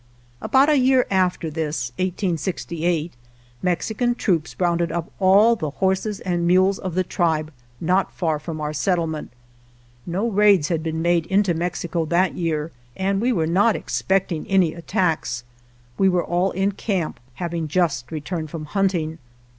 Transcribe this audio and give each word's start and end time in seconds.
About 0.41 0.67
a 0.67 0.79
year 0.79 1.05
after 1.11 1.51
this 1.51 1.91
(1868) 1.97 3.13
Mexican 3.61 4.15
troops 4.15 4.55
rounded 4.59 4.91
up 4.91 5.11
all 5.19 5.55
the 5.55 5.69
horses 5.69 6.19
and 6.21 6.47
mules 6.47 6.79
of 6.79 6.95
the 6.95 7.03
tribe 7.03 7.53
not 7.79 8.11
far 8.11 8.39
from 8.39 8.59
our 8.59 8.73
settlement. 8.73 9.31
No 10.07 10.27
raids 10.27 10.69
had 10.69 10.81
been 10.81 11.03
made 11.03 11.27
into 11.27 11.53
Mexico 11.53 12.05
that 12.05 12.33
year, 12.33 12.71
and 12.97 13.21
we 13.21 13.31
were 13.31 13.45
not 13.45 13.75
expecting 13.75 14.47
any 14.47 14.75
at 14.75 14.87
tacks. 14.87 15.43
We 15.99 16.09
were 16.09 16.25
all 16.25 16.49
in 16.49 16.71
camp, 16.71 17.19
having 17.35 17.67
just 17.67 18.11
returned 18.11 18.49
from 18.49 18.65
hunting. 18.65 19.19